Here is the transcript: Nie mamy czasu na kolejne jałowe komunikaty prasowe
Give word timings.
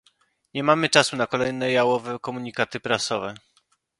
Nie 0.53 0.63
mamy 0.63 0.89
czasu 0.89 1.17
na 1.17 1.27
kolejne 1.27 1.71
jałowe 1.71 2.19
komunikaty 2.19 2.79
prasowe 2.79 3.35